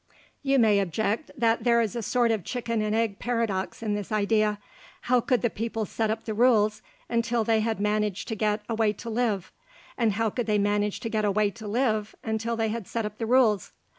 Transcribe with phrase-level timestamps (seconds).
[0.41, 4.11] You may object that there is a sort of chicken and egg paradox in this
[4.11, 4.57] idea.
[5.01, 8.73] How could the people set up the rules until they had managed to get a
[8.73, 9.51] way to live,
[9.99, 13.05] and how could they manage to get a way to live until they had set
[13.05, 13.73] up the rules?